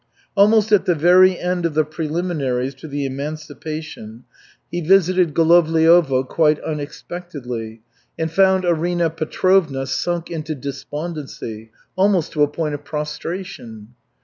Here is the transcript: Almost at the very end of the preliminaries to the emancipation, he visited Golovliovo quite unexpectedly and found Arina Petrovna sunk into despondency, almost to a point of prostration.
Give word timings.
Almost 0.35 0.71
at 0.71 0.85
the 0.85 0.95
very 0.95 1.37
end 1.37 1.63
of 1.63 1.75
the 1.75 1.83
preliminaries 1.85 2.73
to 2.73 2.87
the 2.87 3.05
emancipation, 3.05 4.23
he 4.71 4.81
visited 4.81 5.35
Golovliovo 5.35 6.23
quite 6.27 6.59
unexpectedly 6.61 7.81
and 8.17 8.31
found 8.31 8.65
Arina 8.65 9.11
Petrovna 9.11 9.85
sunk 9.85 10.31
into 10.31 10.55
despondency, 10.55 11.69
almost 11.95 12.31
to 12.31 12.41
a 12.41 12.47
point 12.47 12.73
of 12.73 12.83
prostration. 12.83 13.89